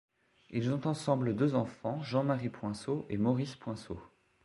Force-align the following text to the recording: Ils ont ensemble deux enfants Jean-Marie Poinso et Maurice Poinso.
Ils 0.49 0.73
ont 0.73 0.87
ensemble 0.87 1.35
deux 1.35 1.53
enfants 1.53 2.01
Jean-Marie 2.01 2.49
Poinso 2.49 3.05
et 3.11 3.17
Maurice 3.19 3.55
Poinso. 3.55 4.01